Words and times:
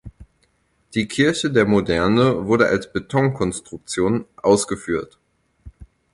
Die 0.95 1.07
Kirche 1.07 1.51
der 1.51 1.67
Moderne 1.67 2.47
wurde 2.47 2.65
als 2.65 2.91
Betonkonstruktion 2.91 4.25
ausgeführt. 4.37 5.19